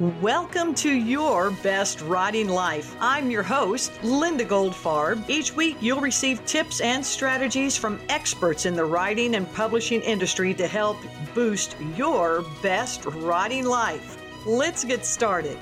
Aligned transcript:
Welcome 0.00 0.76
to 0.76 0.92
your 0.92 1.50
best 1.50 2.02
writing 2.02 2.48
life. 2.48 2.94
I'm 3.00 3.32
your 3.32 3.42
host, 3.42 3.90
Linda 4.04 4.44
Goldfarb. 4.44 5.28
Each 5.28 5.56
week, 5.56 5.76
you'll 5.80 6.00
receive 6.00 6.46
tips 6.46 6.80
and 6.80 7.04
strategies 7.04 7.76
from 7.76 7.98
experts 8.08 8.64
in 8.64 8.76
the 8.76 8.84
writing 8.84 9.34
and 9.34 9.52
publishing 9.54 10.00
industry 10.02 10.54
to 10.54 10.68
help 10.68 10.98
boost 11.34 11.74
your 11.96 12.44
best 12.62 13.06
writing 13.06 13.64
life. 13.64 14.22
Let's 14.46 14.84
get 14.84 15.04
started. 15.04 15.58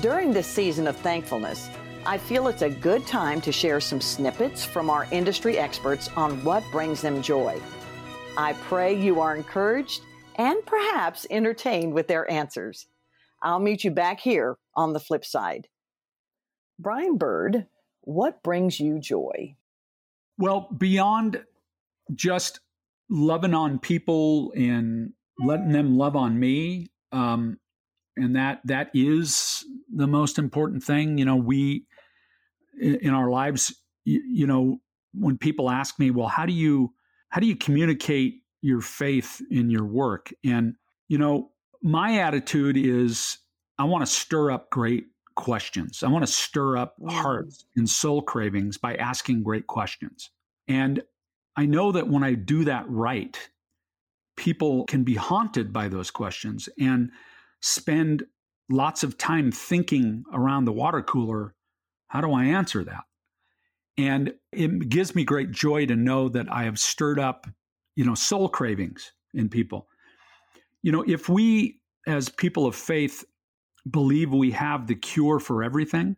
During 0.00 0.32
this 0.32 0.48
season 0.48 0.88
of 0.88 0.96
thankfulness, 0.96 1.70
I 2.04 2.18
feel 2.18 2.48
it's 2.48 2.62
a 2.62 2.70
good 2.70 3.06
time 3.06 3.40
to 3.42 3.52
share 3.52 3.78
some 3.80 4.00
snippets 4.00 4.64
from 4.64 4.90
our 4.90 5.06
industry 5.12 5.56
experts 5.56 6.08
on 6.16 6.42
what 6.42 6.64
brings 6.72 7.00
them 7.00 7.22
joy. 7.22 7.60
I 8.36 8.54
pray 8.54 8.92
you 8.92 9.20
are 9.20 9.36
encouraged 9.36 10.00
and 10.34 10.66
perhaps 10.66 11.28
entertained 11.30 11.92
with 11.94 12.08
their 12.08 12.28
answers. 12.28 12.88
I'll 13.42 13.60
meet 13.60 13.84
you 13.84 13.90
back 13.90 14.20
here 14.20 14.56
on 14.74 14.92
the 14.92 15.00
flip 15.00 15.24
side. 15.24 15.68
Brian 16.78 17.16
Bird, 17.16 17.66
what 18.02 18.42
brings 18.42 18.80
you 18.80 18.98
joy? 18.98 19.56
Well, 20.38 20.68
beyond 20.76 21.42
just 22.14 22.60
loving 23.10 23.54
on 23.54 23.78
people 23.78 24.52
and 24.56 25.12
letting 25.38 25.70
them 25.70 25.96
love 25.96 26.16
on 26.16 26.38
me, 26.38 26.88
um, 27.12 27.58
and 28.16 28.36
that 28.36 28.60
that 28.64 28.90
is 28.94 29.64
the 29.94 30.06
most 30.06 30.38
important 30.38 30.82
thing. 30.82 31.18
You 31.18 31.24
know, 31.24 31.36
we 31.36 31.86
in, 32.80 33.10
our 33.10 33.30
lives, 33.30 33.74
you, 34.04 34.22
you 34.26 34.46
know, 34.46 34.78
when 35.14 35.38
people 35.38 35.70
ask 35.70 35.98
me, 35.98 36.10
well, 36.10 36.28
how 36.28 36.46
do 36.46 36.52
you 36.52 36.92
how 37.28 37.40
do 37.40 37.46
you 37.46 37.56
communicate 37.56 38.42
your 38.60 38.80
faith 38.80 39.40
in 39.50 39.70
your 39.70 39.84
work? 39.84 40.32
And 40.44 40.74
you 41.08 41.18
know, 41.18 41.50
my 41.82 42.18
attitude 42.20 42.76
is 42.76 43.38
I 43.78 43.84
want 43.84 44.06
to 44.06 44.12
stir 44.12 44.50
up 44.50 44.70
great 44.70 45.06
questions. 45.34 46.02
I 46.02 46.08
want 46.08 46.26
to 46.26 46.32
stir 46.32 46.76
up 46.76 46.94
hearts 47.08 47.64
and 47.76 47.88
soul 47.88 48.22
cravings 48.22 48.78
by 48.78 48.94
asking 48.96 49.42
great 49.42 49.66
questions. 49.66 50.30
And 50.68 51.02
I 51.56 51.66
know 51.66 51.92
that 51.92 52.08
when 52.08 52.22
I 52.22 52.34
do 52.34 52.64
that 52.64 52.84
right, 52.88 53.38
people 54.36 54.84
can 54.86 55.04
be 55.04 55.14
haunted 55.14 55.72
by 55.72 55.88
those 55.88 56.10
questions 56.10 56.68
and 56.78 57.10
spend 57.60 58.24
lots 58.70 59.02
of 59.02 59.18
time 59.18 59.50
thinking 59.52 60.24
around 60.32 60.64
the 60.64 60.72
water 60.72 61.02
cooler 61.02 61.54
how 62.12 62.20
do 62.20 62.30
I 62.34 62.44
answer 62.44 62.84
that? 62.84 63.04
And 63.96 64.34
it 64.52 64.90
gives 64.90 65.14
me 65.14 65.24
great 65.24 65.50
joy 65.50 65.86
to 65.86 65.96
know 65.96 66.28
that 66.28 66.46
I 66.52 66.64
have 66.64 66.78
stirred 66.78 67.18
up, 67.18 67.46
you 67.96 68.04
know, 68.04 68.14
soul 68.14 68.50
cravings 68.50 69.12
in 69.32 69.48
people. 69.48 69.88
You 70.82 70.92
know, 70.92 71.04
if 71.06 71.28
we 71.28 71.80
as 72.06 72.28
people 72.28 72.66
of 72.66 72.74
faith 72.74 73.24
believe 73.88 74.32
we 74.32 74.50
have 74.52 74.86
the 74.86 74.94
cure 74.94 75.38
for 75.38 75.62
everything, 75.62 76.16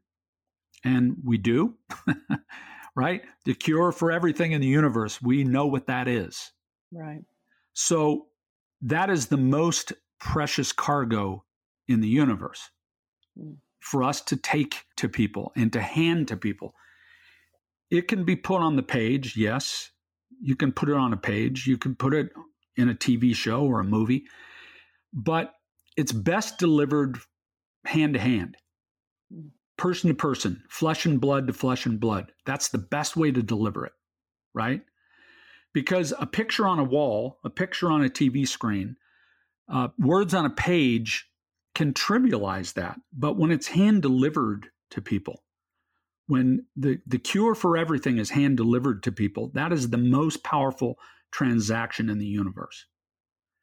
and 0.85 1.17
we 1.25 1.39
do, 1.39 1.75
right? 2.97 3.23
The 3.45 3.55
cure 3.55 3.91
for 3.91 4.13
everything 4.13 4.53
in 4.53 4.61
the 4.61 4.67
universe, 4.67 5.21
we 5.21 5.45
know 5.45 5.67
what 5.67 5.87
that 5.87 6.09
is. 6.09 6.53
Right. 6.93 7.23
So 7.73 8.27
that 8.83 9.11
is 9.11 9.27
the 9.27 9.37
most 9.37 9.93
precious 10.21 10.73
cargo 10.73 11.45
in 11.89 12.01
the 12.01 12.09
universe 12.09 12.71
mm. 13.39 13.57
for 13.81 14.03
us 14.03 14.21
to 14.23 14.37
take 14.37 14.85
to 14.97 15.09
people 15.09 15.53
and 15.57 15.73
to 15.73 15.81
hand 15.81 16.29
to 16.29 16.37
people. 16.37 16.75
It 17.91 18.09
can 18.09 18.25
be 18.25 18.37
put 18.37 18.61
on 18.61 18.77
the 18.77 18.83
page, 18.83 19.37
yes. 19.37 19.91
You 20.41 20.57
can 20.57 20.73
put 20.73 20.89
it 20.89 20.97
on 20.97 21.13
a 21.13 21.17
page, 21.17 21.67
you 21.67 21.79
can 21.79 21.95
put 21.95 22.13
it 22.13 22.31
in 22.77 22.89
a 22.89 22.95
TV 22.95 23.35
show 23.35 23.65
or 23.65 23.81
a 23.81 23.85
movie, 23.85 24.25
but 25.15 25.55
it's 25.97 26.13
best 26.13 26.59
delivered 26.59 27.19
hand 27.85 28.15
to 28.15 28.21
hand, 28.21 28.57
person 29.77 30.09
to 30.09 30.15
person, 30.15 30.63
flesh 30.69 31.07
and 31.07 31.21
blood 31.21 31.47
to 31.47 31.53
flesh 31.53 31.87
and 31.87 32.01
blood. 32.01 32.33
That's 32.45 32.69
the 32.69 32.79
best 32.79 33.17
way 33.17 33.31
to 33.31 33.43
deliver 33.43 33.87
it, 33.87 33.93
right? 34.53 34.83
Because 35.73 36.13
a 36.19 36.27
picture 36.27 36.67
on 36.67 36.79
a 36.79 36.85
wall, 36.85 37.39
a 37.45 37.51
picture 37.51 37.91
on 37.91 38.05
a 38.05 38.09
TV 38.09 38.47
screen, 38.47 38.97
uh, 39.69 39.89
words 39.99 40.35
on 40.35 40.45
a 40.45 40.51
page 40.51 41.29
can 41.75 41.93
trivialize 41.93 42.75
that. 42.75 42.99
But 43.13 43.37
when 43.37 43.51
it's 43.51 43.69
hand 43.69 44.03
delivered 44.03 44.69
to 44.91 45.01
people, 45.01 45.43
when 46.27 46.67
the, 46.77 47.01
the 47.07 47.19
cure 47.19 47.55
for 47.55 47.77
everything 47.77 48.19
is 48.19 48.31
hand 48.31 48.57
delivered 48.57 49.03
to 49.05 49.13
people, 49.13 49.51
that 49.55 49.73
is 49.73 49.91
the 49.91 49.99
most 49.99 50.43
powerful 50.43 50.99
transaction 51.31 52.09
in 52.09 52.19
the 52.19 52.27
universe. 52.27 52.87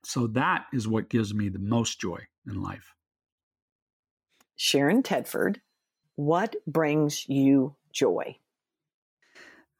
So 0.03 0.27
that 0.27 0.65
is 0.73 0.87
what 0.87 1.09
gives 1.09 1.33
me 1.33 1.49
the 1.49 1.59
most 1.59 1.99
joy 1.99 2.19
in 2.47 2.61
life. 2.61 2.93
Sharon 4.55 5.03
Tedford, 5.03 5.57
what 6.15 6.55
brings 6.67 7.27
you 7.27 7.75
joy? 7.91 8.37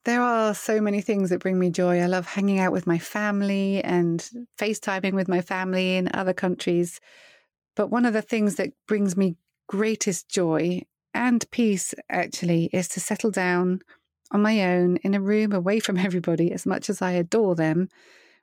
There 0.04 0.22
are 0.22 0.56
so 0.56 0.82
many 0.82 1.02
things 1.02 1.30
that 1.30 1.42
bring 1.42 1.60
me 1.60 1.70
joy. 1.70 2.00
I 2.00 2.08
love 2.08 2.26
hanging 2.26 2.60
out 2.60 2.72
with 2.72 2.88
my 2.88 2.98
family 2.98 3.84
and 3.84 4.28
FaceTiming 4.58 5.14
with 5.14 5.28
my 5.28 5.42
family 5.42 5.96
in 5.96 6.10
other 6.14 6.34
countries. 6.34 7.00
But 7.76 7.92
one 7.92 8.06
of 8.06 8.14
the 8.14 8.24
things 8.24 8.56
that 8.56 8.74
brings 8.88 9.16
me 9.16 9.36
greatest 9.68 10.28
joy 10.28 10.82
and 11.14 11.50
peace, 11.52 11.94
actually, 12.10 12.66
is 12.74 12.88
to 12.90 13.00
settle 13.00 13.32
down 13.32 13.82
on 14.32 14.42
my 14.42 14.64
own 14.66 14.98
in 14.98 15.14
a 15.14 15.22
room 15.22 15.52
away 15.52 15.80
from 15.80 15.98
everybody, 16.00 16.52
as 16.52 16.66
much 16.66 16.90
as 16.90 17.02
I 17.02 17.12
adore 17.12 17.56
them, 17.56 17.90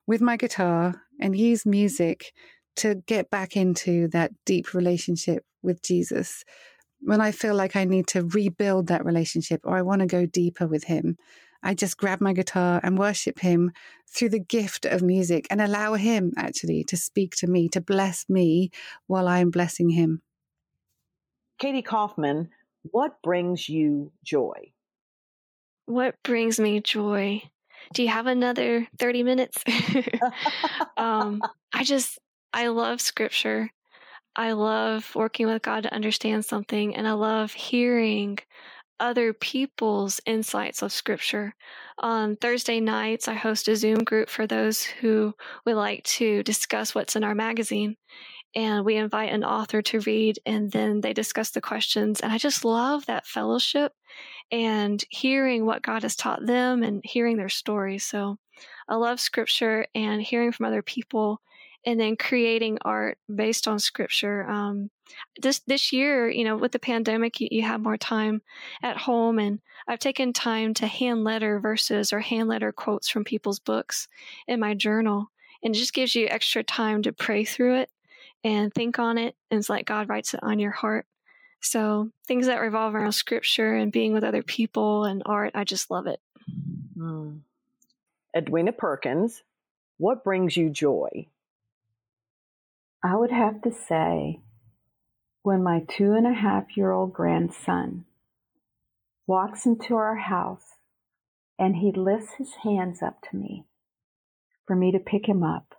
with 0.09 0.23
my 0.23 0.39
guitar 0.39 1.03
and 1.21 1.37
use 1.37 1.67
music 1.67 2.33
to 2.77 2.95
get 3.07 3.31
back 3.31 3.57
into 3.57 4.09
that 4.09 4.33
deep 4.47 4.73
relationship 4.73 5.45
with 5.63 5.83
Jesus, 5.83 6.45
when 7.01 7.21
I 7.21 7.31
feel 7.31 7.55
like 7.55 7.77
I 7.77 7.85
need 7.85 8.07
to 8.09 8.25
rebuild 8.25 8.87
that 8.87 9.05
relationship 9.05 9.61
or 9.65 9.77
I 9.77 9.83
want 9.83 10.01
to 10.01 10.07
go 10.07 10.25
deeper 10.25 10.67
with 10.67 10.85
Him, 10.85 11.19
I 11.63 11.75
just 11.75 11.99
grab 11.99 12.23
my 12.23 12.33
guitar 12.33 12.81
and 12.83 12.99
worship 12.99 13.41
Him 13.41 13.71
through 14.09 14.31
the 14.31 14.41
gift 14.41 14.87
of 14.87 15.03
music 15.03 15.47
and 15.51 15.61
allow 15.61 15.93
Him 15.93 16.33
actually 16.39 16.85
to 16.85 16.97
speak 16.97 17.37
to 17.37 17.47
me, 17.47 17.69
to 17.69 17.81
bless 17.81 18.25
me 18.31 18.71
while 19.09 19.29
I'm 19.29 19.51
blessing 19.51 19.91
Him. 19.91 20.23
Katy 21.59 21.83
Kauffman, 21.83 22.49
what 22.83 23.21
brings 23.23 23.69
you 23.69 24.13
joy? 24.25 24.73
What 25.85 26.15
brings 26.23 26.59
me 26.59 26.81
joy? 26.81 27.43
Do 27.93 28.03
you 28.03 28.09
have 28.09 28.27
another 28.27 28.87
30 28.99 29.23
minutes? 29.23 29.63
um, 30.97 31.41
I 31.73 31.85
just, 31.85 32.19
I 32.53 32.69
love 32.69 33.01
scripture. 33.01 33.71
I 34.37 34.53
love 34.53 35.11
working 35.15 35.47
with 35.47 35.63
God 35.63 35.83
to 35.83 35.95
understand 35.95 36.45
something, 36.45 36.95
and 36.95 37.09
I 37.09 37.13
love 37.13 37.53
hearing 37.53 38.39
other 39.01 39.33
people's 39.33 40.21
insights 40.27 40.83
of 40.83 40.93
scripture. 40.93 41.55
On 41.99 42.37
Thursday 42.37 42.81
nights, 42.81 43.29
I 43.29 43.35
host 43.35 43.69
a 43.69 43.77
Zoom 43.77 43.99
group 44.05 44.29
for 44.29 44.47
those 44.47 44.83
who 44.83 45.35
would 45.65 45.77
like 45.77 46.05
to 46.05 46.43
discuss 46.43 46.95
what's 46.95 47.17
in 47.17 47.25
our 47.25 47.35
magazine. 47.35 47.97
And 48.55 48.85
we 48.85 48.97
invite 48.97 49.33
an 49.33 49.45
author 49.45 49.83
to 49.83 50.01
read, 50.01 50.39
and 50.47 50.71
then 50.73 51.01
they 51.01 51.13
discuss 51.13 51.51
the 51.51 51.61
questions. 51.61 52.21
And 52.21 52.33
I 52.33 52.39
just 52.39 52.65
love 52.65 53.07
that 53.07 53.27
fellowship 53.27 53.93
and 54.51 55.05
hearing 55.11 55.67
what 55.67 55.83
God 55.83 56.03
has 56.03 56.17
taught 56.17 56.45
them 56.45 56.83
and 56.83 57.03
hearing 57.05 57.37
their 57.37 57.49
stories. 57.49 58.05
So 58.05 58.39
I 58.89 58.97
love 58.97 59.21
scripture 59.21 59.87
and 59.95 60.23
hearing 60.23 60.53
from 60.53 60.67
other 60.67 60.83
people 60.83 61.41
and 61.85 61.99
then 61.99 62.17
creating 62.17 62.79
art 62.83 63.19
based 63.35 63.69
on 63.69 63.79
scripture. 63.79 64.49
Um, 64.49 64.91
this 65.41 65.61
this 65.61 65.93
year, 65.93 66.29
you 66.29 66.45
know, 66.45 66.57
with 66.57 66.73
the 66.73 66.79
pandemic, 66.79 67.41
you, 67.41 67.49
you 67.51 67.63
have 67.63 67.81
more 67.81 67.97
time 67.97 68.43
at 68.83 68.97
home, 68.97 69.39
and 69.39 69.61
I've 69.87 69.99
taken 69.99 70.33
time 70.33 70.75
to 70.75 70.87
hand 70.87 71.25
letter 71.25 71.61
verses 71.61 72.13
or 72.13 72.21
hand 72.21 72.49
letter 72.49 72.73
quotes 72.73 73.09
from 73.09 73.25
people's 73.25 73.59
books 73.59 74.09
in 74.47 74.61
my 74.61 74.75
journal, 74.75 75.31
and 75.63 75.75
it 75.75 75.79
just 75.79 75.95
gives 75.95 76.15
you 76.15 76.27
extra 76.29 76.63
time 76.63 77.03
to 77.03 77.13
pray 77.13 77.45
through 77.45 77.77
it 77.81 77.91
and 78.45 78.73
think 78.75 78.99
on 78.99 79.17
it, 79.17 79.35
and 79.51 79.59
it's 79.59 79.71
like 79.71 79.87
God 79.87 80.09
writes 80.09 80.35
it 80.35 80.41
on 80.43 80.59
your 80.59 80.73
heart. 80.73 81.07
So 81.61 82.11
things 82.27 82.47
that 82.47 82.61
revolve 82.61 82.95
around 82.95 83.13
scripture 83.13 83.75
and 83.75 83.93
being 83.93 84.13
with 84.13 84.25
other 84.25 84.43
people 84.43 85.05
and 85.05 85.23
art, 85.27 85.53
I 85.55 85.65
just 85.65 85.91
love 85.91 86.07
it. 86.07 86.21
Mm. 86.97 87.41
Edwina 88.37 88.73
Perkins, 88.73 89.43
what 89.97 90.25
brings 90.25 90.57
you 90.57 90.71
joy? 90.71 91.27
I 93.03 93.17
would 93.17 93.31
have 93.31 93.63
to 93.63 93.73
say 93.73 94.41
when 95.43 95.63
my 95.63 95.85
two 95.89 96.13
and 96.13 96.27
a 96.27 96.35
half 96.35 96.77
year 96.77 96.91
old 96.91 97.13
grandson 97.13 98.05
walks 99.27 99.67
into 99.67 99.95
our 99.95 100.17
house 100.17 100.75
and 101.59 101.77
he 101.77 101.93
lifts 101.93 102.35
his 102.39 102.55
hands 102.63 103.03
up 103.03 103.21
to 103.31 103.37
me 103.37 103.65
for 104.67 104.77
me 104.77 104.93
to 104.93 104.99
pick 104.99 105.29
him 105.29 105.43
up. 105.43 105.75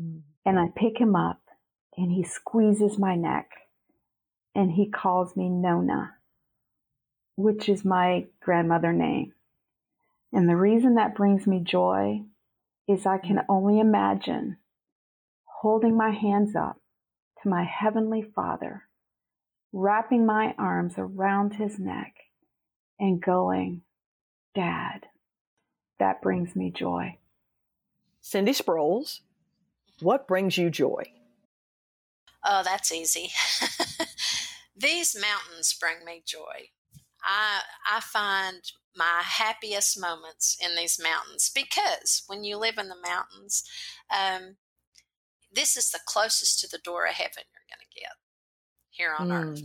Mm. 0.00 0.22
And 0.44 0.58
I 0.58 0.68
pick 0.74 0.98
him 0.98 1.14
up 1.14 1.40
and 1.96 2.10
he 2.12 2.22
squeezes 2.22 2.98
my 2.98 3.14
neck 3.14 3.50
and 4.54 4.72
he 4.72 4.88
calls 4.88 5.36
me 5.36 5.48
Nona, 5.48 6.14
which 7.36 7.68
is 7.68 7.84
my 7.84 8.26
grandmother 8.40 8.92
name. 8.92 9.32
And 10.32 10.48
the 10.48 10.56
reason 10.56 10.94
that 10.94 11.14
brings 11.14 11.46
me 11.46 11.60
joy 11.60 12.22
is 12.88 13.06
I 13.06 13.18
can 13.18 13.40
only 13.48 13.80
imagine 13.80 14.58
holding 15.44 15.96
my 15.96 16.10
hands 16.10 16.54
up 16.56 16.80
to 17.42 17.48
my 17.48 17.64
Heavenly 17.64 18.22
Father 18.22 18.84
wrapping 19.72 20.26
my 20.26 20.54
arms 20.58 20.94
around 20.98 21.54
his 21.54 21.78
neck 21.78 22.14
and 22.98 23.22
going, 23.22 23.82
Dad, 24.54 25.06
that 25.98 26.22
brings 26.22 26.56
me 26.56 26.70
joy. 26.70 27.18
Cindy 28.20 28.52
Sproles, 28.52 29.20
what 30.00 30.26
brings 30.26 30.58
you 30.58 30.70
joy? 30.70 31.04
Oh, 32.44 32.62
that's 32.64 32.92
easy. 32.92 33.30
These 34.80 35.16
mountains 35.20 35.76
bring 35.78 36.04
me 36.04 36.22
joy. 36.26 36.70
I 37.22 37.60
I 37.90 38.00
find 38.00 38.62
my 38.96 39.22
happiest 39.22 40.00
moments 40.00 40.56
in 40.62 40.74
these 40.74 41.00
mountains 41.00 41.50
because 41.54 42.22
when 42.26 42.44
you 42.44 42.56
live 42.56 42.78
in 42.78 42.88
the 42.88 42.96
mountains, 42.96 43.62
um, 44.10 44.56
this 45.52 45.76
is 45.76 45.90
the 45.90 46.00
closest 46.06 46.60
to 46.60 46.68
the 46.68 46.82
door 46.82 47.06
of 47.06 47.14
heaven 47.14 47.44
you're 47.52 47.70
going 47.70 47.86
to 47.88 48.00
get 48.00 48.12
here 48.90 49.14
on 49.18 49.28
mm. 49.28 49.52
earth. 49.52 49.62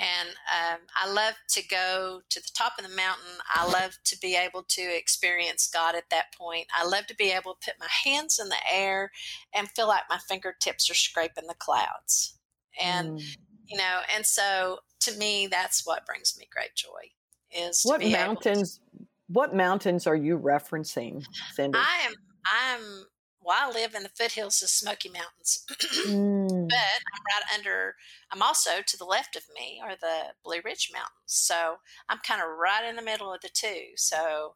And 0.00 0.28
um, 0.28 0.80
I 0.96 1.10
love 1.10 1.34
to 1.50 1.66
go 1.66 2.20
to 2.30 2.40
the 2.40 2.50
top 2.54 2.74
of 2.78 2.84
the 2.88 2.94
mountain. 2.94 3.40
I 3.52 3.66
love 3.66 3.98
to 4.04 4.18
be 4.20 4.36
able 4.36 4.62
to 4.68 4.96
experience 4.96 5.68
God 5.72 5.96
at 5.96 6.08
that 6.10 6.32
point. 6.38 6.68
I 6.72 6.86
love 6.86 7.06
to 7.08 7.16
be 7.16 7.32
able 7.32 7.54
to 7.54 7.64
put 7.64 7.80
my 7.80 7.88
hands 8.04 8.38
in 8.40 8.48
the 8.48 8.72
air 8.72 9.10
and 9.52 9.68
feel 9.70 9.88
like 9.88 10.02
my 10.08 10.18
fingertips 10.28 10.88
are 10.88 10.94
scraping 10.94 11.48
the 11.48 11.54
clouds. 11.54 12.38
And, 12.80 13.18
mm. 13.18 13.36
You 13.68 13.76
know, 13.76 14.00
and 14.14 14.24
so 14.26 14.78
to 15.00 15.16
me, 15.16 15.46
that's 15.46 15.86
what 15.86 16.06
brings 16.06 16.36
me 16.38 16.48
great 16.52 16.74
joy 16.74 17.12
is 17.50 17.82
what 17.84 18.02
mountains 18.02 18.78
to, 18.78 19.06
what 19.28 19.54
mountains 19.54 20.06
are 20.06 20.16
you 20.16 20.38
referencing 20.38 21.24
cindy? 21.54 21.78
I 21.78 22.06
am 22.06 22.12
i'm 22.46 23.04
well 23.42 23.56
i 23.60 23.72
live 23.72 23.94
in 23.94 24.02
the 24.02 24.08
foothills 24.08 24.62
of 24.62 24.68
smoky 24.68 25.10
mountains 25.10 25.64
mm. 26.06 26.68
but 26.68 26.78
i'm 26.78 27.22
right 27.26 27.58
under 27.58 27.94
i'm 28.32 28.42
also 28.42 28.70
to 28.86 28.96
the 28.96 29.04
left 29.04 29.36
of 29.36 29.42
me 29.54 29.80
are 29.82 29.96
the 30.00 30.32
blue 30.44 30.60
ridge 30.64 30.90
mountains 30.92 31.10
so 31.26 31.76
i'm 32.08 32.18
kind 32.26 32.40
of 32.40 32.48
right 32.58 32.88
in 32.88 32.96
the 32.96 33.02
middle 33.02 33.32
of 33.32 33.40
the 33.40 33.50
two 33.52 33.88
so 33.96 34.54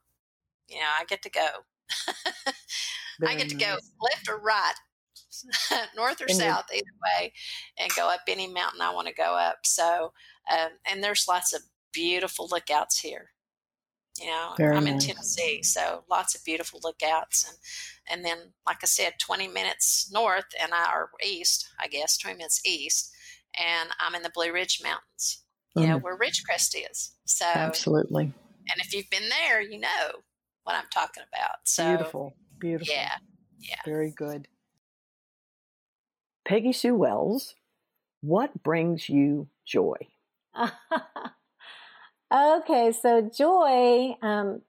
you 0.69 0.77
know 0.77 0.87
i 0.99 1.05
get 1.05 1.23
to 1.23 1.31
go. 1.31 1.49
I 3.27 3.37
get 3.37 3.51
to 3.51 3.55
go 3.55 3.77
left 4.01 4.29
or 4.29 4.41
right 4.41 4.75
north 5.97 6.21
or 6.21 6.29
south 6.29 6.65
either 6.73 6.85
way 7.03 7.33
and 7.79 7.91
go 7.97 8.09
up 8.09 8.21
any 8.29 8.47
mountain 8.47 8.81
i 8.81 8.93
want 8.93 9.07
to 9.07 9.15
go 9.15 9.37
up 9.37 9.59
so 9.65 10.13
um, 10.51 10.71
and 10.91 11.03
there's 11.03 11.27
lots 11.29 11.53
of 11.53 11.63
beautiful 11.93 12.49
lookouts 12.51 12.99
here. 12.99 13.31
You 14.21 14.27
know, 14.27 14.53
Very 14.59 14.77
I'm 14.77 14.85
nice. 14.85 14.93
in 14.93 15.15
Tennessee, 15.15 15.63
so 15.63 16.05
lots 16.11 16.35
of 16.35 16.45
beautiful 16.45 16.81
lookouts, 16.85 17.49
and 17.49 17.57
and 18.11 18.25
then, 18.25 18.53
like 18.67 18.79
I 18.83 18.87
said, 18.87 19.15
20 19.19 19.49
minutes 19.49 20.11
north 20.13 20.45
and 20.61 20.73
I 20.75 20.93
or 20.93 21.09
east, 21.25 21.67
I 21.81 21.89
guess, 21.89 22.19
20 22.19 22.37
minutes 22.37 22.61
east, 22.67 23.11
and 23.59 23.89
I'm 24.01 24.15
in 24.15 24.23
the 24.23 24.31
Blue 24.35 24.53
Ridge 24.53 24.81
Mountains. 24.83 25.45
You 25.75 25.85
mm. 25.85 25.89
know 25.89 25.99
where 25.99 26.19
Ridgecrest 26.19 26.77
is. 26.91 27.13
So 27.25 27.47
absolutely. 27.47 28.25
And 28.25 28.81
if 28.81 28.93
you've 28.93 29.09
been 29.09 29.31
there, 29.31 29.63
you 29.63 29.81
know 29.81 30.11
what 30.65 30.77
I'm 30.77 30.91
talking 30.93 31.25
about. 31.33 31.57
So 31.65 31.89
beautiful, 31.89 32.35
beautiful. 32.59 32.93
Yeah, 32.95 33.15
yeah. 33.61 33.81
Very 33.87 34.13
good. 34.15 34.47
Peggy 36.47 36.73
Sue 36.73 36.95
Wells, 36.95 37.55
what 38.21 38.63
brings 38.63 39.09
you 39.09 39.49
joy? 39.67 39.97
Okay, 42.33 42.93
so 42.93 43.29
joy. 43.37 44.15
Um, 44.23 44.63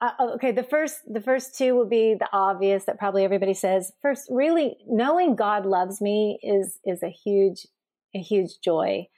uh, 0.00 0.12
okay, 0.34 0.50
the 0.50 0.62
first 0.62 1.00
the 1.06 1.20
first 1.20 1.56
two 1.56 1.74
will 1.74 1.86
be 1.88 2.14
the 2.14 2.28
obvious 2.32 2.84
that 2.84 2.98
probably 2.98 3.22
everybody 3.22 3.52
says. 3.52 3.92
First, 4.00 4.28
really 4.30 4.78
knowing 4.88 5.36
God 5.36 5.66
loves 5.66 6.00
me 6.00 6.38
is 6.42 6.78
is 6.84 7.02
a 7.02 7.10
huge 7.10 7.66
a 8.14 8.18
huge 8.18 8.60
joy, 8.64 9.08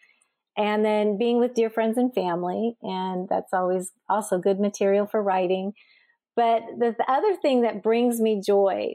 and 0.56 0.84
then 0.84 1.18
being 1.18 1.38
with 1.38 1.54
dear 1.54 1.70
friends 1.70 1.96
and 1.96 2.12
family, 2.12 2.76
and 2.82 3.28
that's 3.28 3.52
always 3.52 3.92
also 4.08 4.38
good 4.38 4.58
material 4.58 5.06
for 5.06 5.22
writing. 5.22 5.72
But 6.34 6.62
the, 6.76 6.96
the 6.98 7.10
other 7.10 7.36
thing 7.36 7.62
that 7.62 7.82
brings 7.82 8.20
me 8.20 8.42
joy, 8.44 8.94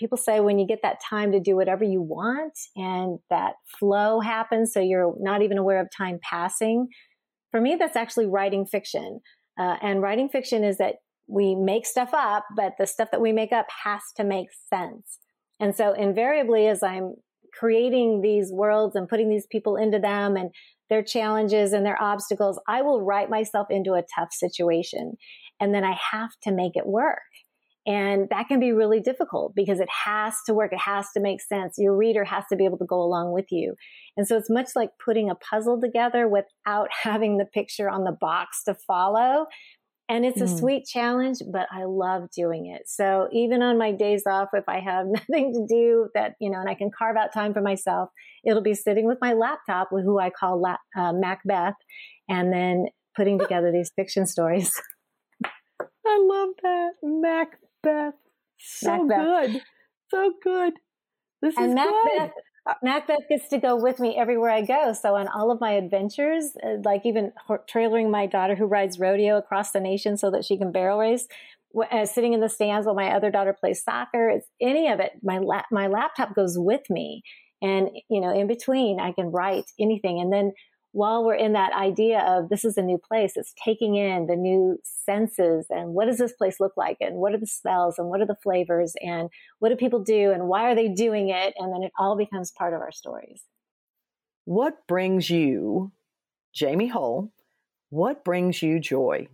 people 0.00 0.18
say 0.18 0.40
when 0.40 0.58
you 0.58 0.66
get 0.66 0.80
that 0.82 0.98
time 1.08 1.30
to 1.30 1.38
do 1.38 1.54
whatever 1.54 1.84
you 1.84 2.02
want, 2.02 2.58
and 2.74 3.20
that 3.30 3.54
flow 3.78 4.18
happens, 4.18 4.72
so 4.72 4.80
you're 4.80 5.14
not 5.20 5.42
even 5.42 5.58
aware 5.58 5.80
of 5.80 5.88
time 5.96 6.18
passing 6.22 6.88
for 7.50 7.60
me, 7.60 7.76
that's 7.78 7.96
actually 7.96 8.26
writing 8.26 8.66
fiction. 8.66 9.20
Uh, 9.58 9.76
and 9.82 10.02
writing 10.02 10.28
fiction 10.28 10.64
is 10.64 10.78
that 10.78 10.96
we 11.26 11.54
make 11.54 11.86
stuff 11.86 12.10
up, 12.12 12.44
but 12.56 12.74
the 12.78 12.86
stuff 12.86 13.10
that 13.12 13.20
we 13.20 13.32
make 13.32 13.52
up 13.52 13.66
has 13.84 14.00
to 14.16 14.24
make 14.24 14.48
sense. 14.72 15.18
And 15.58 15.76
so 15.76 15.92
invariably, 15.92 16.66
as 16.66 16.82
I'm 16.82 17.14
creating 17.58 18.22
these 18.22 18.50
worlds 18.52 18.96
and 18.96 19.08
putting 19.08 19.28
these 19.28 19.46
people 19.50 19.76
into 19.76 19.98
them 19.98 20.36
and 20.36 20.50
their 20.88 21.02
challenges 21.02 21.72
and 21.72 21.84
their 21.84 22.00
obstacles, 22.00 22.60
I 22.66 22.82
will 22.82 23.02
write 23.02 23.30
myself 23.30 23.66
into 23.70 23.92
a 23.92 24.04
tough 24.14 24.32
situation. 24.32 25.14
And 25.60 25.74
then 25.74 25.84
I 25.84 25.96
have 26.12 26.30
to 26.44 26.52
make 26.52 26.76
it 26.76 26.86
work. 26.86 27.18
And 27.86 28.28
that 28.30 28.48
can 28.48 28.60
be 28.60 28.72
really 28.72 29.00
difficult 29.00 29.54
because 29.54 29.80
it 29.80 29.88
has 30.04 30.36
to 30.46 30.54
work. 30.54 30.72
It 30.72 30.80
has 30.80 31.06
to 31.14 31.20
make 31.20 31.40
sense. 31.40 31.76
Your 31.78 31.96
reader 31.96 32.24
has 32.24 32.44
to 32.50 32.56
be 32.56 32.66
able 32.66 32.78
to 32.78 32.84
go 32.84 33.00
along 33.00 33.32
with 33.32 33.46
you. 33.50 33.74
And 34.16 34.28
so 34.28 34.36
it's 34.36 34.50
much 34.50 34.70
like 34.76 34.90
putting 35.02 35.30
a 35.30 35.34
puzzle 35.34 35.80
together 35.80 36.28
without 36.28 36.88
having 37.02 37.38
the 37.38 37.46
picture 37.46 37.88
on 37.88 38.04
the 38.04 38.16
box 38.18 38.64
to 38.64 38.74
follow. 38.74 39.46
And 40.10 40.26
it's 40.26 40.40
a 40.40 40.44
mm. 40.44 40.58
sweet 40.58 40.86
challenge, 40.86 41.38
but 41.52 41.68
I 41.70 41.84
love 41.84 42.30
doing 42.36 42.66
it. 42.66 42.82
So 42.88 43.28
even 43.32 43.62
on 43.62 43.78
my 43.78 43.92
days 43.92 44.24
off, 44.26 44.48
if 44.52 44.64
I 44.68 44.80
have 44.80 45.06
nothing 45.08 45.52
to 45.54 45.66
do 45.72 46.08
that, 46.14 46.34
you 46.40 46.50
know, 46.50 46.58
and 46.58 46.68
I 46.68 46.74
can 46.74 46.90
carve 46.90 47.16
out 47.16 47.32
time 47.32 47.54
for 47.54 47.62
myself, 47.62 48.10
it'll 48.44 48.62
be 48.62 48.74
sitting 48.74 49.06
with 49.06 49.18
my 49.20 49.32
laptop 49.32 49.88
with 49.92 50.04
who 50.04 50.18
I 50.18 50.30
call 50.30 50.60
La- 50.60 50.76
uh, 50.98 51.12
Macbeth 51.12 51.76
and 52.28 52.52
then 52.52 52.86
putting 53.16 53.38
together 53.38 53.70
these 53.72 53.92
fiction 53.94 54.26
stories. 54.26 54.70
I 56.06 56.18
love 56.20 56.50
that. 56.62 56.90
Macbeth. 57.02 57.69
Macbeth. 57.84 58.14
So 58.58 59.04
Macbeth. 59.04 59.52
good. 59.52 59.62
So 60.10 60.32
good. 60.42 60.72
This 61.42 61.56
and 61.56 61.70
is 61.70 61.74
Macbeth, 61.74 62.32
good. 62.66 62.76
Macbeth 62.82 63.28
gets 63.28 63.48
to 63.48 63.58
go 63.58 63.76
with 63.76 64.00
me 64.00 64.16
everywhere 64.16 64.50
I 64.50 64.62
go. 64.62 64.92
So 64.92 65.14
on 65.16 65.28
all 65.28 65.50
of 65.50 65.60
my 65.60 65.72
adventures, 65.72 66.52
uh, 66.62 66.76
like 66.84 67.02
even 67.04 67.32
trailering 67.72 68.10
my 68.10 68.26
daughter 68.26 68.54
who 68.54 68.66
rides 68.66 68.98
rodeo 68.98 69.38
across 69.38 69.70
the 69.72 69.80
nation 69.80 70.16
so 70.16 70.30
that 70.30 70.44
she 70.44 70.58
can 70.58 70.72
barrel 70.72 70.98
race, 70.98 71.26
uh, 71.90 72.04
sitting 72.04 72.32
in 72.32 72.40
the 72.40 72.48
stands 72.48 72.86
while 72.86 72.94
my 72.94 73.14
other 73.14 73.30
daughter 73.30 73.56
plays 73.58 73.82
soccer, 73.82 74.28
it's 74.28 74.48
any 74.60 74.88
of 74.88 75.00
it. 75.00 75.12
My 75.22 75.38
la- 75.38 75.62
my 75.70 75.86
laptop 75.86 76.34
goes 76.34 76.56
with 76.58 76.82
me, 76.90 77.22
and 77.62 77.88
you 78.08 78.20
know, 78.20 78.32
in 78.34 78.46
between, 78.46 79.00
I 79.00 79.12
can 79.12 79.30
write 79.30 79.66
anything, 79.78 80.20
and 80.20 80.32
then 80.32 80.52
while 80.92 81.24
we're 81.24 81.34
in 81.34 81.52
that 81.52 81.72
idea 81.72 82.20
of 82.20 82.48
this 82.48 82.64
is 82.64 82.76
a 82.76 82.82
new 82.82 82.98
place, 82.98 83.32
it's 83.36 83.54
taking 83.64 83.94
in 83.94 84.26
the 84.26 84.34
new 84.34 84.78
senses 84.82 85.66
and 85.70 85.94
what 85.94 86.06
does 86.06 86.18
this 86.18 86.32
place 86.32 86.58
look 86.58 86.72
like 86.76 86.96
and 87.00 87.16
what 87.16 87.32
are 87.32 87.38
the 87.38 87.46
smells 87.46 87.98
and 87.98 88.08
what 88.08 88.20
are 88.20 88.26
the 88.26 88.36
flavors 88.42 88.94
and 89.00 89.30
what 89.60 89.68
do 89.68 89.76
people 89.76 90.02
do 90.02 90.32
and 90.32 90.48
why 90.48 90.64
are 90.70 90.74
they 90.74 90.88
doing 90.88 91.28
it? 91.28 91.54
And 91.58 91.72
then 91.72 91.82
it 91.82 91.92
all 91.98 92.16
becomes 92.16 92.50
part 92.50 92.74
of 92.74 92.80
our 92.80 92.92
stories. 92.92 93.42
What 94.44 94.86
brings 94.88 95.30
you, 95.30 95.92
Jamie 96.52 96.88
Hull, 96.88 97.32
what 97.90 98.24
brings 98.24 98.62
you 98.62 98.80
joy? 98.80 99.28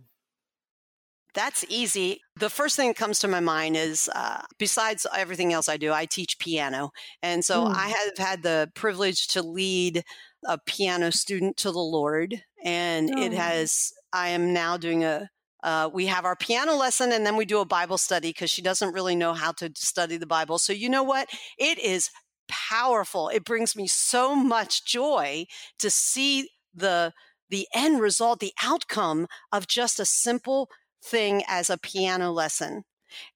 That's 1.33 1.65
easy. 1.69 2.21
The 2.39 2.49
first 2.49 2.75
thing 2.75 2.89
that 2.89 2.97
comes 2.97 3.19
to 3.19 3.27
my 3.27 3.39
mind 3.39 3.75
is 3.75 4.09
uh, 4.13 4.41
besides 4.59 5.05
everything 5.15 5.53
else 5.53 5.67
I 5.69 5.77
do, 5.77 5.91
I 5.91 6.05
teach 6.05 6.39
piano. 6.39 6.91
And 7.21 7.43
so 7.43 7.65
mm. 7.65 7.75
I 7.75 7.87
have 7.87 8.17
had 8.17 8.43
the 8.43 8.71
privilege 8.75 9.27
to 9.29 9.41
lead 9.41 10.03
a 10.45 10.57
piano 10.57 11.11
student 11.11 11.57
to 11.57 11.71
the 11.71 11.79
Lord, 11.79 12.43
and 12.63 13.09
oh. 13.15 13.21
it 13.21 13.33
has. 13.33 13.91
I 14.13 14.29
am 14.29 14.53
now 14.53 14.77
doing 14.77 15.03
a. 15.03 15.29
Uh, 15.63 15.89
we 15.91 16.05
have 16.05 16.25
our 16.25 16.35
piano 16.35 16.75
lesson, 16.75 17.11
and 17.11 17.25
then 17.25 17.35
we 17.35 17.45
do 17.45 17.59
a 17.59 17.65
Bible 17.65 17.97
study 17.97 18.29
because 18.29 18.49
she 18.49 18.61
doesn't 18.61 18.93
really 18.93 19.15
know 19.15 19.33
how 19.33 19.51
to 19.53 19.71
study 19.75 20.17
the 20.17 20.27
Bible. 20.27 20.59
So 20.59 20.71
you 20.73 20.89
know 20.89 21.03
what? 21.03 21.29
It 21.57 21.79
is 21.79 22.09
powerful. 22.47 23.29
It 23.29 23.43
brings 23.43 23.75
me 23.75 23.87
so 23.87 24.35
much 24.35 24.85
joy 24.85 25.45
to 25.79 25.89
see 25.89 26.49
the 26.73 27.13
the 27.49 27.67
end 27.73 28.01
result, 28.01 28.39
the 28.39 28.53
outcome 28.61 29.27
of 29.51 29.67
just 29.67 29.99
a 29.99 30.05
simple 30.05 30.69
thing 31.03 31.43
as 31.47 31.69
a 31.69 31.77
piano 31.77 32.31
lesson. 32.31 32.83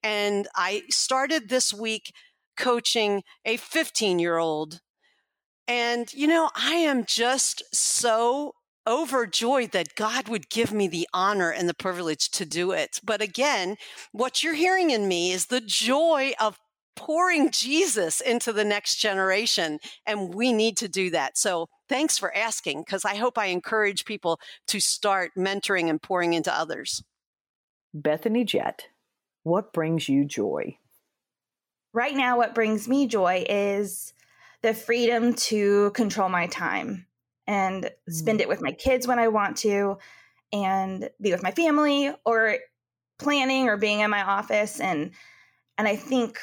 And 0.04 0.48
I 0.56 0.84
started 0.90 1.50
this 1.50 1.74
week 1.74 2.14
coaching 2.58 3.24
a 3.46 3.58
15 3.58 4.20
year 4.20 4.38
old 4.38 4.82
and, 5.68 6.14
you 6.14 6.28
know, 6.28 6.50
I 6.54 6.74
am 6.74 7.06
just 7.06 7.64
so 7.74 8.56
overjoyed 8.86 9.72
that 9.72 9.96
God 9.96 10.28
would 10.28 10.50
give 10.50 10.74
me 10.74 10.88
the 10.90 11.08
honor 11.14 11.50
and 11.50 11.70
the 11.70 11.74
privilege 11.74 12.30
to 12.32 12.46
do 12.46 12.72
it. 12.72 13.00
But 13.04 13.22
again, 13.22 13.78
what 14.12 14.44
you're 14.44 14.56
hearing 14.56 14.90
in 14.90 15.08
me 15.08 15.32
is 15.32 15.46
the 15.46 15.62
joy 15.62 16.34
of 16.42 16.58
pouring 16.98 17.52
Jesus 17.52 18.20
into 18.20 18.52
the 18.52 18.66
next 18.66 18.98
generation. 18.98 19.80
And 20.06 20.34
we 20.34 20.52
need 20.52 20.76
to 20.78 20.90
do 20.90 21.10
that. 21.12 21.38
So 21.38 21.68
thanks 21.88 22.18
for 22.18 22.36
asking, 22.36 22.82
because 22.82 23.06
I 23.06 23.16
hope 23.16 23.38
I 23.38 23.46
encourage 23.46 24.04
people 24.04 24.40
to 24.68 24.80
start 24.80 25.32
mentoring 25.38 25.90
and 25.90 26.02
pouring 26.02 26.34
into 26.34 26.54
others. 26.54 27.02
Bethany 27.94 28.44
Jett, 28.44 28.88
what 29.44 29.74
brings 29.74 30.08
you 30.08 30.26
joy? 30.26 30.78
Right 31.94 32.16
now, 32.16 32.38
what 32.38 32.56
brings 32.56 32.88
me 32.88 33.08
joy 33.08 33.46
is 33.50 34.14
the 34.62 34.74
freedom 34.74 35.34
to 35.34 35.92
control 35.92 36.30
my 36.30 36.48
time. 36.48 37.08
and 37.48 37.86
mm. 37.86 37.92
spend 38.14 38.40
it 38.40 38.48
with 38.48 38.62
my 38.62 38.72
kids 38.72 39.08
when 39.08 39.20
I 39.20 39.28
want 39.28 39.58
to 39.58 39.98
and 40.54 41.10
be 41.20 41.32
with 41.32 41.44
my 41.44 41.52
family 41.52 42.14
or 42.26 42.58
planning 43.20 43.68
or 43.68 43.78
being 43.78 44.00
in 44.00 44.10
my 44.10 44.24
office 44.24 44.80
and 44.80 45.12
and 45.78 45.88
I 45.88 45.96
think 45.96 46.40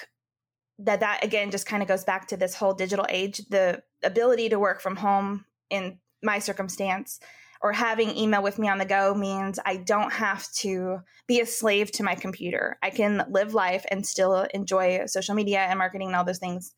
that 0.81 1.01
that 1.01 1.25
again 1.25 1.51
just 1.51 1.67
kind 1.67 1.83
of 1.83 1.89
goes 1.89 2.05
back 2.05 2.29
to 2.29 2.37
this 2.37 2.55
whole 2.55 2.75
digital 2.75 3.07
age 3.09 3.39
the 3.49 3.83
ability 4.03 4.49
to 4.51 4.59
work 4.59 4.81
from 4.81 4.97
home 4.97 5.45
in 5.71 5.99
my 6.23 6.39
circumstance 6.39 7.21
or 7.61 7.73
having 7.73 8.17
email 8.17 8.43
with 8.43 8.59
me 8.59 8.69
on 8.69 8.79
the 8.79 8.85
go 8.85 9.15
means 9.15 9.59
I 9.65 9.77
don't 9.77 10.13
have 10.13 10.51
to 10.59 10.99
be 11.27 11.41
a 11.41 11.47
slave 11.47 11.91
to 11.93 12.03
my 12.03 12.15
computer. 12.15 12.79
I 12.83 12.91
can 12.91 13.25
live 13.31 13.55
life 13.55 13.85
and 13.91 14.07
still 14.07 14.47
enjoy 14.55 15.07
social 15.07 15.35
media 15.35 15.61
and 15.61 15.79
marketing 15.79 16.09
and 16.09 16.17
all 16.17 16.25
those 16.25 16.39
things 16.39 16.73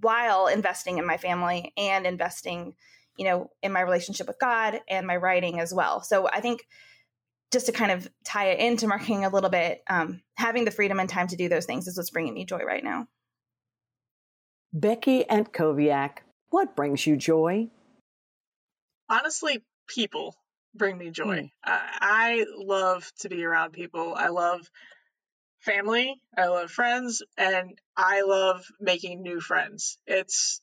while 0.00 0.48
investing 0.48 0.98
in 0.98 1.06
my 1.06 1.16
family 1.16 1.72
and 1.76 2.06
investing, 2.06 2.74
you 3.16 3.24
know, 3.24 3.50
in 3.62 3.72
my 3.72 3.80
relationship 3.80 4.26
with 4.26 4.38
God 4.40 4.80
and 4.88 5.06
my 5.06 5.16
writing 5.16 5.60
as 5.60 5.72
well. 5.72 6.02
So 6.02 6.28
I 6.28 6.40
think 6.40 6.66
just 7.52 7.66
to 7.66 7.72
kind 7.72 7.92
of 7.92 8.08
tie 8.24 8.48
it 8.48 8.58
into 8.58 8.88
marketing 8.88 9.24
a 9.24 9.30
little 9.30 9.50
bit, 9.50 9.82
um, 9.88 10.20
having 10.34 10.64
the 10.64 10.72
freedom 10.72 10.98
and 10.98 11.08
time 11.08 11.28
to 11.28 11.36
do 11.36 11.48
those 11.48 11.64
things 11.64 11.86
is 11.86 11.96
what's 11.96 12.10
bringing 12.10 12.34
me 12.34 12.44
joy 12.44 12.58
right 12.58 12.82
now. 12.82 13.06
Becky 14.72 15.24
Antkowiak, 15.24 16.18
what 16.50 16.74
brings 16.74 17.06
you 17.06 17.16
joy? 17.16 17.68
Honestly, 19.08 19.62
people 19.86 20.34
bring 20.74 20.98
me 20.98 21.10
joy. 21.10 21.38
Mm. 21.38 21.50
Uh, 21.64 21.78
I 22.00 22.44
love 22.56 23.10
to 23.20 23.28
be 23.28 23.44
around 23.44 23.72
people. 23.72 24.14
I 24.14 24.28
love 24.28 24.68
family. 25.60 26.20
I 26.36 26.46
love 26.46 26.70
friends, 26.70 27.22
and 27.36 27.78
I 27.96 28.22
love 28.22 28.64
making 28.80 29.22
new 29.22 29.40
friends. 29.40 29.98
It's 30.06 30.60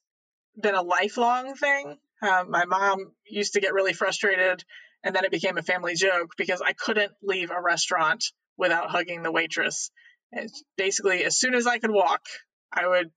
been 0.59 0.75
a 0.75 0.81
lifelong 0.81 1.55
thing. 1.55 1.97
Um, 2.21 2.51
my 2.51 2.65
mom 2.65 3.11
used 3.27 3.53
to 3.53 3.59
get 3.61 3.73
really 3.73 3.93
frustrated, 3.93 4.63
and 5.03 5.15
then 5.15 5.25
it 5.25 5.31
became 5.31 5.57
a 5.57 5.63
family 5.63 5.95
joke 5.95 6.31
because 6.37 6.61
I 6.61 6.73
couldn't 6.73 7.11
leave 7.21 7.51
a 7.51 7.61
restaurant 7.61 8.23
without 8.57 8.89
hugging 8.89 9.23
the 9.23 9.31
waitress. 9.31 9.91
And 10.31 10.49
basically, 10.77 11.23
as 11.25 11.37
soon 11.37 11.53
as 11.53 11.67
I 11.67 11.79
could 11.79 11.91
walk, 11.91 12.21
I 12.71 12.87
would 12.87 13.11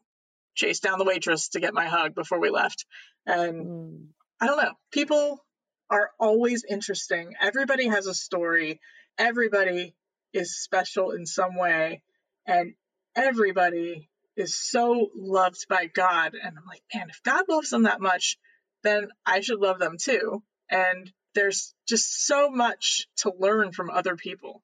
chase 0.55 0.81
down 0.81 0.99
the 0.99 1.05
waitress 1.05 1.51
to 1.51 1.61
get 1.61 1.75
my 1.75 1.87
hug 1.87 2.15
before 2.15 2.41
we 2.41 2.51
left. 2.51 2.85
And 3.27 3.67
mm. 3.67 4.07
I 4.41 4.47
don't 4.47 4.63
know, 4.63 4.73
people 4.91 5.45
are 5.91 6.11
always 6.19 6.65
interesting. 6.69 7.35
Everybody 7.41 7.89
has 7.89 8.07
a 8.07 8.15
story. 8.15 8.81
Everybody 9.19 9.95
is 10.33 10.57
special 10.57 11.13
in 11.13 11.27
some 11.27 11.57
way. 11.57 12.03
And 12.47 12.75
everybody 13.15 14.09
is 14.37 14.55
so 14.55 15.11
loved 15.15 15.67
by 15.69 15.87
God. 15.87 16.35
And 16.35 16.57
I'm 16.57 16.67
like, 16.67 16.83
man, 16.95 17.09
if 17.11 17.23
God 17.23 17.45
loves 17.49 17.71
them 17.71 17.85
that 17.85 18.01
much, 18.01 18.39
then 18.83 19.09
I 19.25 19.41
should 19.41 19.61
love 19.61 19.79
them 19.79 19.97
too. 20.01 20.43
And 20.71 21.11
there's 21.35 21.75
just 21.89 22.27
so 22.27 22.51
much 22.51 23.07
to 23.19 23.33
learn 23.39 23.73
from 23.73 23.91
other 23.91 24.17
people. 24.17 24.63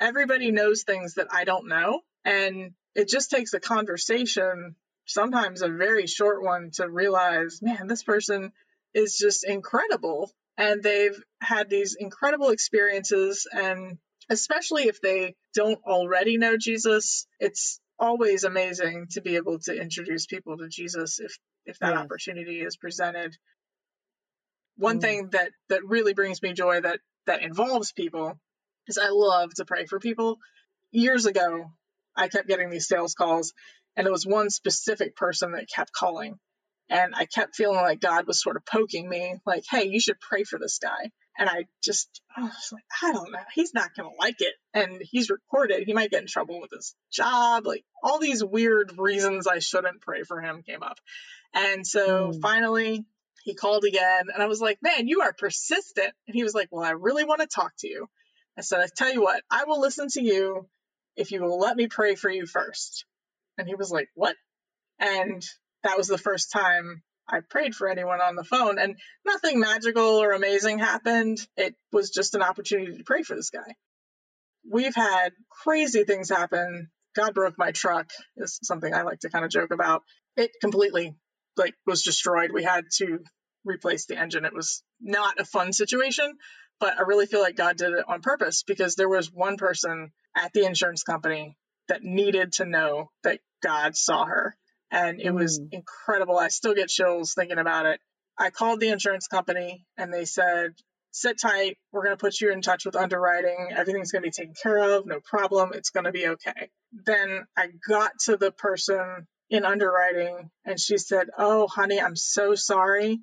Everybody 0.00 0.50
knows 0.50 0.82
things 0.82 1.14
that 1.14 1.28
I 1.32 1.44
don't 1.44 1.68
know. 1.68 2.00
And 2.24 2.72
it 2.94 3.08
just 3.08 3.30
takes 3.30 3.54
a 3.54 3.60
conversation, 3.60 4.76
sometimes 5.06 5.62
a 5.62 5.68
very 5.68 6.06
short 6.06 6.42
one, 6.42 6.70
to 6.74 6.88
realize, 6.88 7.60
man, 7.62 7.86
this 7.86 8.02
person 8.02 8.52
is 8.94 9.16
just 9.16 9.44
incredible 9.44 10.30
and 10.62 10.82
they've 10.82 11.20
had 11.40 11.68
these 11.68 11.96
incredible 11.98 12.50
experiences 12.50 13.48
and 13.52 13.98
especially 14.30 14.84
if 14.84 15.00
they 15.00 15.34
don't 15.54 15.80
already 15.84 16.38
know 16.38 16.56
Jesus, 16.56 17.26
it's 17.40 17.80
always 17.98 18.44
amazing 18.44 19.06
to 19.10 19.20
be 19.20 19.36
able 19.36 19.58
to 19.58 19.74
introduce 19.74 20.26
people 20.26 20.56
to 20.58 20.68
Jesus 20.68 21.18
if 21.18 21.36
if 21.66 21.78
that 21.80 21.96
opportunity 21.96 22.60
is 22.60 22.76
presented. 22.76 23.36
One 24.76 24.98
mm. 24.98 25.02
thing 25.02 25.28
that 25.32 25.50
that 25.68 25.84
really 25.84 26.14
brings 26.14 26.40
me 26.42 26.52
joy 26.52 26.80
that 26.80 27.00
that 27.26 27.42
involves 27.42 27.92
people 27.92 28.38
is 28.86 28.98
I 28.98 29.08
love 29.10 29.52
to 29.54 29.64
pray 29.64 29.86
for 29.86 29.98
people. 29.98 30.38
Years 30.92 31.26
ago, 31.26 31.72
I 32.16 32.28
kept 32.28 32.48
getting 32.48 32.70
these 32.70 32.88
sales 32.88 33.14
calls 33.14 33.52
and 33.96 34.06
it 34.06 34.12
was 34.12 34.26
one 34.26 34.50
specific 34.50 35.16
person 35.16 35.52
that 35.52 35.68
kept 35.68 35.92
calling 35.92 36.38
and 36.92 37.14
I 37.16 37.24
kept 37.24 37.56
feeling 37.56 37.80
like 37.80 38.00
God 38.00 38.26
was 38.26 38.42
sort 38.42 38.56
of 38.56 38.66
poking 38.66 39.08
me, 39.08 39.36
like, 39.46 39.64
hey, 39.68 39.88
you 39.88 39.98
should 39.98 40.20
pray 40.20 40.44
for 40.44 40.58
this 40.58 40.78
guy. 40.78 41.10
And 41.38 41.48
I 41.48 41.64
just, 41.82 42.20
I 42.36 42.42
was 42.42 42.68
like, 42.70 42.84
I 43.02 43.12
don't 43.12 43.32
know. 43.32 43.38
He's 43.54 43.72
not 43.72 43.94
going 43.96 44.10
to 44.10 44.16
like 44.20 44.40
it. 44.40 44.52
And 44.74 45.00
he's 45.00 45.30
recorded. 45.30 45.84
He 45.86 45.94
might 45.94 46.10
get 46.10 46.20
in 46.20 46.26
trouble 46.26 46.60
with 46.60 46.70
his 46.70 46.94
job. 47.10 47.66
Like, 47.66 47.82
all 48.02 48.18
these 48.18 48.44
weird 48.44 48.92
reasons 48.98 49.46
I 49.46 49.60
shouldn't 49.60 50.02
pray 50.02 50.22
for 50.24 50.42
him 50.42 50.62
came 50.62 50.82
up. 50.82 50.98
And 51.54 51.86
so 51.86 52.32
mm. 52.32 52.40
finally, 52.42 53.06
he 53.42 53.54
called 53.54 53.84
again. 53.84 54.24
And 54.32 54.42
I 54.42 54.46
was 54.46 54.60
like, 54.60 54.76
man, 54.82 55.08
you 55.08 55.22
are 55.22 55.32
persistent. 55.32 56.12
And 56.26 56.36
he 56.36 56.42
was 56.42 56.52
like, 56.52 56.68
well, 56.70 56.84
I 56.84 56.90
really 56.90 57.24
want 57.24 57.40
to 57.40 57.46
talk 57.46 57.72
to 57.78 57.88
you. 57.88 58.06
I 58.58 58.60
said, 58.60 58.80
I 58.80 58.88
tell 58.94 59.10
you 59.10 59.22
what, 59.22 59.42
I 59.50 59.64
will 59.64 59.80
listen 59.80 60.08
to 60.10 60.22
you 60.22 60.68
if 61.16 61.32
you 61.32 61.40
will 61.40 61.58
let 61.58 61.74
me 61.74 61.86
pray 61.86 62.16
for 62.16 62.28
you 62.28 62.44
first. 62.44 63.06
And 63.56 63.66
he 63.66 63.76
was 63.76 63.90
like, 63.90 64.10
what? 64.14 64.36
And 64.98 65.42
that 65.82 65.96
was 65.96 66.08
the 66.08 66.18
first 66.18 66.50
time 66.52 67.02
I 67.28 67.40
prayed 67.40 67.74
for 67.74 67.88
anyone 67.88 68.20
on 68.20 68.36
the 68.36 68.44
phone, 68.44 68.78
and 68.78 68.96
nothing 69.24 69.60
magical 69.60 70.02
or 70.02 70.32
amazing 70.32 70.78
happened. 70.78 71.38
It 71.56 71.74
was 71.92 72.10
just 72.10 72.34
an 72.34 72.42
opportunity 72.42 72.96
to 72.96 73.04
pray 73.04 73.22
for 73.22 73.34
this 73.34 73.50
guy. 73.50 73.74
We've 74.70 74.94
had 74.94 75.32
crazy 75.50 76.04
things 76.04 76.28
happen. 76.28 76.90
God 77.14 77.34
broke 77.34 77.58
my 77.58 77.72
truck 77.72 78.10
is 78.36 78.58
something 78.62 78.92
I 78.92 79.02
like 79.02 79.20
to 79.20 79.30
kind 79.30 79.44
of 79.44 79.50
joke 79.50 79.72
about. 79.72 80.02
It 80.36 80.50
completely 80.60 81.14
like 81.56 81.74
was 81.86 82.02
destroyed. 82.02 82.52
We 82.52 82.62
had 82.62 82.84
to 82.98 83.18
replace 83.64 84.06
the 84.06 84.18
engine. 84.18 84.44
It 84.44 84.54
was 84.54 84.82
not 85.00 85.40
a 85.40 85.44
fun 85.44 85.72
situation, 85.72 86.32
but 86.80 86.98
I 86.98 87.02
really 87.02 87.26
feel 87.26 87.40
like 87.40 87.56
God 87.56 87.76
did 87.76 87.92
it 87.92 88.04
on 88.08 88.22
purpose 88.22 88.62
because 88.62 88.94
there 88.94 89.08
was 89.08 89.32
one 89.32 89.56
person 89.56 90.12
at 90.36 90.52
the 90.52 90.64
insurance 90.64 91.02
company 91.02 91.56
that 91.88 92.02
needed 92.02 92.54
to 92.54 92.64
know 92.64 93.10
that 93.24 93.40
God 93.62 93.96
saw 93.96 94.24
her 94.24 94.56
and 94.92 95.20
it 95.20 95.32
was 95.32 95.58
mm. 95.58 95.68
incredible. 95.72 96.38
I 96.38 96.48
still 96.48 96.74
get 96.74 96.90
chills 96.90 97.32
thinking 97.34 97.58
about 97.58 97.86
it. 97.86 97.98
I 98.38 98.50
called 98.50 98.78
the 98.78 98.90
insurance 98.90 99.26
company 99.26 99.86
and 99.96 100.12
they 100.12 100.26
said, 100.26 100.74
sit 101.10 101.40
tight. 101.40 101.78
We're 101.92 102.04
going 102.04 102.16
to 102.16 102.20
put 102.20 102.40
you 102.40 102.52
in 102.52 102.60
touch 102.60 102.84
with 102.84 102.94
underwriting. 102.94 103.70
Everything's 103.74 104.12
going 104.12 104.22
to 104.22 104.26
be 104.26 104.32
taken 104.32 104.54
care 104.62 104.78
of. 104.78 105.06
No 105.06 105.20
problem. 105.20 105.70
It's 105.74 105.90
going 105.90 106.04
to 106.04 106.12
be 106.12 106.28
okay. 106.28 106.70
Then 106.92 107.46
I 107.56 107.68
got 107.88 108.12
to 108.24 108.36
the 108.36 108.52
person 108.52 109.26
in 109.50 109.64
underwriting 109.64 110.50
and 110.64 110.78
she 110.78 110.98
said, 110.98 111.28
Oh, 111.38 111.66
honey, 111.66 112.00
I'm 112.00 112.16
so 112.16 112.54
sorry. 112.54 113.20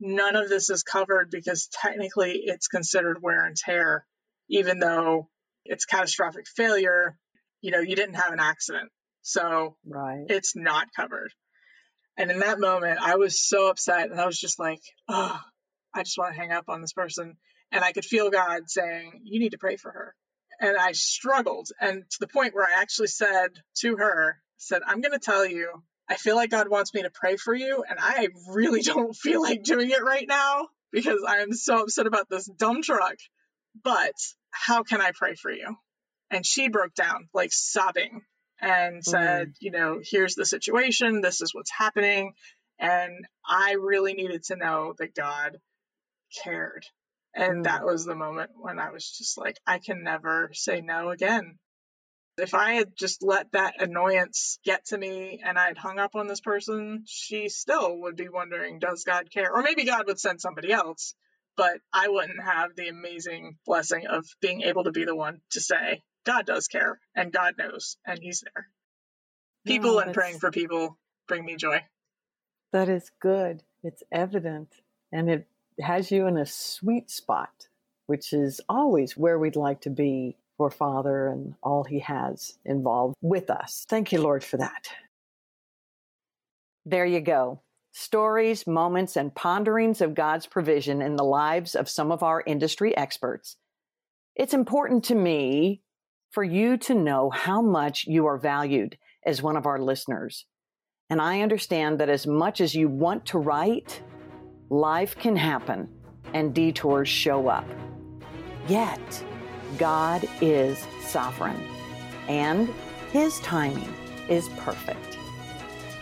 None 0.00 0.36
of 0.36 0.48
this 0.48 0.70
is 0.70 0.82
covered 0.82 1.30
because 1.30 1.68
technically 1.72 2.42
it's 2.44 2.68
considered 2.68 3.22
wear 3.22 3.46
and 3.46 3.56
tear, 3.56 4.06
even 4.48 4.78
though 4.78 5.28
it's 5.64 5.86
catastrophic 5.86 6.46
failure. 6.46 7.16
You 7.62 7.72
know, 7.72 7.80
you 7.80 7.96
didn't 7.96 8.14
have 8.14 8.32
an 8.32 8.40
accident. 8.40 8.90
So 9.28 9.76
right. 9.84 10.24
it's 10.30 10.56
not 10.56 10.86
covered. 10.96 11.30
And 12.16 12.30
in 12.30 12.38
that 12.38 12.58
moment, 12.58 12.98
I 12.98 13.16
was 13.16 13.38
so 13.38 13.68
upset 13.68 14.10
and 14.10 14.18
I 14.18 14.24
was 14.24 14.40
just 14.40 14.58
like, 14.58 14.80
oh, 15.06 15.38
I 15.94 16.02
just 16.02 16.16
want 16.16 16.32
to 16.32 16.40
hang 16.40 16.50
up 16.50 16.70
on 16.70 16.80
this 16.80 16.94
person. 16.94 17.36
And 17.70 17.84
I 17.84 17.92
could 17.92 18.06
feel 18.06 18.30
God 18.30 18.62
saying, 18.68 19.20
you 19.24 19.38
need 19.38 19.52
to 19.52 19.58
pray 19.58 19.76
for 19.76 19.92
her. 19.92 20.14
And 20.60 20.78
I 20.78 20.92
struggled. 20.92 21.68
And 21.78 22.04
to 22.10 22.16
the 22.20 22.26
point 22.26 22.54
where 22.54 22.64
I 22.64 22.80
actually 22.80 23.08
said 23.08 23.50
to 23.80 23.96
her, 23.96 24.38
said, 24.56 24.80
I'm 24.86 25.02
going 25.02 25.12
to 25.12 25.18
tell 25.18 25.44
you, 25.44 25.82
I 26.08 26.16
feel 26.16 26.34
like 26.34 26.48
God 26.48 26.70
wants 26.70 26.94
me 26.94 27.02
to 27.02 27.10
pray 27.10 27.36
for 27.36 27.54
you. 27.54 27.84
And 27.86 27.98
I 28.00 28.28
really 28.48 28.80
don't 28.94 29.14
feel 29.14 29.42
like 29.42 29.62
doing 29.62 29.90
it 29.90 30.02
right 30.02 30.26
now 30.26 30.68
because 30.90 31.22
I 31.28 31.40
am 31.40 31.52
so 31.52 31.82
upset 31.82 32.06
about 32.06 32.30
this 32.30 32.46
dumb 32.46 32.80
truck. 32.80 33.16
But 33.84 34.14
how 34.52 34.84
can 34.84 35.02
I 35.02 35.12
pray 35.14 35.34
for 35.34 35.52
you? 35.52 35.76
And 36.30 36.46
she 36.46 36.70
broke 36.70 36.94
down, 36.94 37.28
like 37.34 37.52
sobbing 37.52 38.22
and 38.60 39.04
said, 39.04 39.48
mm. 39.48 39.54
you 39.60 39.70
know, 39.70 40.00
here's 40.02 40.34
the 40.34 40.46
situation, 40.46 41.20
this 41.20 41.40
is 41.40 41.54
what's 41.54 41.70
happening. 41.70 42.32
And 42.78 43.26
I 43.46 43.72
really 43.72 44.14
needed 44.14 44.44
to 44.44 44.56
know 44.56 44.94
that 44.98 45.14
God 45.14 45.58
cared. 46.42 46.84
And 47.34 47.60
mm. 47.60 47.64
that 47.64 47.84
was 47.84 48.04
the 48.04 48.14
moment 48.14 48.50
when 48.56 48.78
I 48.78 48.90
was 48.90 49.08
just 49.10 49.38
like, 49.38 49.56
I 49.66 49.78
can 49.78 50.02
never 50.02 50.50
say 50.52 50.80
no 50.80 51.10
again. 51.10 51.58
If 52.36 52.54
I 52.54 52.74
had 52.74 52.92
just 52.96 53.22
let 53.22 53.50
that 53.52 53.82
annoyance 53.82 54.60
get 54.64 54.86
to 54.86 54.98
me 54.98 55.40
and 55.44 55.58
I'd 55.58 55.76
hung 55.76 55.98
up 55.98 56.14
on 56.14 56.28
this 56.28 56.40
person, 56.40 57.02
she 57.06 57.48
still 57.48 58.00
would 58.02 58.16
be 58.16 58.28
wondering, 58.28 58.78
does 58.78 59.02
God 59.04 59.28
care? 59.32 59.52
Or 59.52 59.62
maybe 59.62 59.84
God 59.84 60.06
would 60.06 60.20
send 60.20 60.40
somebody 60.40 60.72
else, 60.72 61.14
but 61.56 61.78
I 61.92 62.06
wouldn't 62.06 62.40
have 62.40 62.76
the 62.76 62.86
amazing 62.86 63.56
blessing 63.66 64.06
of 64.06 64.24
being 64.40 64.62
able 64.62 64.84
to 64.84 64.92
be 64.92 65.04
the 65.04 65.16
one 65.16 65.40
to 65.50 65.60
say, 65.60 66.02
God 66.28 66.44
does 66.44 66.68
care 66.68 67.00
and 67.14 67.32
God 67.32 67.54
knows 67.56 67.96
and 68.06 68.18
He's 68.18 68.42
there. 68.42 68.68
People 69.66 69.94
no, 69.94 70.00
and 70.00 70.12
praying 70.12 70.38
for 70.38 70.50
people 70.50 70.98
bring 71.26 71.42
me 71.42 71.56
joy. 71.56 71.82
That 72.70 72.90
is 72.90 73.10
good. 73.18 73.62
It's 73.82 74.02
evident 74.12 74.68
and 75.10 75.30
it 75.30 75.48
has 75.80 76.10
you 76.10 76.26
in 76.26 76.36
a 76.36 76.44
sweet 76.44 77.10
spot, 77.10 77.68
which 78.08 78.34
is 78.34 78.60
always 78.68 79.16
where 79.16 79.38
we'd 79.38 79.56
like 79.56 79.80
to 79.82 79.90
be 79.90 80.36
for 80.58 80.70
Father 80.70 81.28
and 81.28 81.54
all 81.62 81.84
He 81.84 82.00
has 82.00 82.58
involved 82.62 83.14
with 83.22 83.48
us. 83.48 83.86
Thank 83.88 84.12
you, 84.12 84.20
Lord, 84.20 84.44
for 84.44 84.58
that. 84.58 84.90
There 86.84 87.06
you 87.06 87.20
go. 87.22 87.62
stories, 87.92 88.66
moments, 88.66 89.16
and 89.16 89.34
ponderings 89.34 90.02
of 90.02 90.14
God's 90.14 90.46
provision 90.46 91.00
in 91.02 91.16
the 91.16 91.24
lives 91.24 91.74
of 91.74 91.88
some 91.88 92.12
of 92.12 92.22
our 92.22 92.42
industry 92.46 92.96
experts. 92.96 93.56
It's 94.36 94.54
important 94.54 95.04
to 95.04 95.14
me 95.14 95.82
for 96.30 96.44
you 96.44 96.76
to 96.76 96.94
know 96.94 97.30
how 97.30 97.62
much 97.62 98.04
you 98.06 98.26
are 98.26 98.38
valued 98.38 98.96
as 99.24 99.42
one 99.42 99.56
of 99.56 99.66
our 99.66 99.78
listeners. 99.78 100.46
And 101.10 101.20
I 101.20 101.40
understand 101.40 101.98
that 102.00 102.08
as 102.08 102.26
much 102.26 102.60
as 102.60 102.74
you 102.74 102.88
want 102.88 103.26
to 103.26 103.38
write, 103.38 104.02
life 104.68 105.16
can 105.16 105.36
happen 105.36 105.88
and 106.34 106.54
detours 106.54 107.08
show 107.08 107.48
up. 107.48 107.66
Yet, 108.68 109.24
God 109.78 110.28
is 110.40 110.86
sovereign 111.02 111.62
and 112.28 112.68
his 113.12 113.40
timing 113.40 113.92
is 114.28 114.48
perfect. 114.58 115.16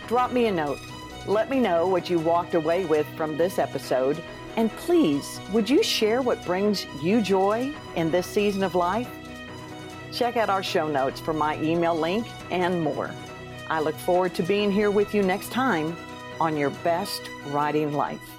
Drop 0.07 0.31
me 0.31 0.47
a 0.47 0.51
note. 0.51 0.79
Let 1.25 1.49
me 1.49 1.59
know 1.59 1.87
what 1.87 2.09
you 2.09 2.19
walked 2.19 2.53
away 2.53 2.85
with 2.85 3.07
from 3.15 3.37
this 3.37 3.59
episode. 3.59 4.21
And 4.57 4.71
please, 4.71 5.39
would 5.51 5.69
you 5.69 5.83
share 5.83 6.21
what 6.21 6.43
brings 6.45 6.85
you 7.01 7.21
joy 7.21 7.73
in 7.95 8.11
this 8.11 8.27
season 8.27 8.63
of 8.63 8.75
life? 8.75 9.09
Check 10.11 10.37
out 10.37 10.49
our 10.49 10.63
show 10.63 10.87
notes 10.87 11.19
for 11.19 11.33
my 11.33 11.61
email 11.61 11.95
link 11.95 12.27
and 12.51 12.81
more. 12.81 13.11
I 13.69 13.79
look 13.81 13.95
forward 13.95 14.33
to 14.35 14.43
being 14.43 14.71
here 14.71 14.91
with 14.91 15.13
you 15.13 15.21
next 15.21 15.51
time 15.51 15.95
on 16.39 16.55
your 16.55 16.69
best 16.69 17.29
writing 17.47 17.93
life. 17.93 18.36